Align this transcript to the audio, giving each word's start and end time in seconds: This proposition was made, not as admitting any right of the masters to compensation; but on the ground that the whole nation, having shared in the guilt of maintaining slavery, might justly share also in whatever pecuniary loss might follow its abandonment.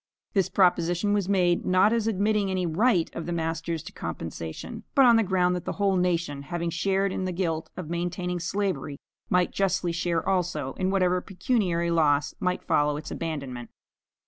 This 0.33 0.49
proposition 0.49 1.13
was 1.13 1.29
made, 1.29 1.63
not 1.63 1.93
as 1.93 2.07
admitting 2.07 2.49
any 2.49 2.65
right 2.65 3.07
of 3.13 3.27
the 3.27 3.31
masters 3.31 3.83
to 3.83 3.91
compensation; 3.93 4.81
but 4.95 5.05
on 5.05 5.15
the 5.15 5.21
ground 5.21 5.55
that 5.55 5.65
the 5.65 5.73
whole 5.73 5.95
nation, 5.95 6.41
having 6.41 6.71
shared 6.71 7.11
in 7.13 7.25
the 7.25 7.31
guilt 7.31 7.69
of 7.77 7.87
maintaining 7.91 8.39
slavery, 8.39 8.97
might 9.29 9.51
justly 9.51 9.91
share 9.91 10.27
also 10.27 10.73
in 10.79 10.89
whatever 10.89 11.21
pecuniary 11.21 11.91
loss 11.91 12.33
might 12.39 12.63
follow 12.63 12.97
its 12.97 13.11
abandonment. 13.11 13.69